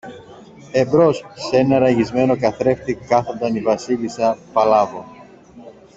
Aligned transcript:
Εμπρός 0.71 1.17
σ' 1.35 1.53
ένα 1.53 1.79
ραγισμένο 1.79 2.37
καθρέφτη 2.37 2.93
κάθονταν 2.95 3.55
η 3.55 3.61
Βασίλισσα 3.61 4.37
Παλάβω. 4.53 5.05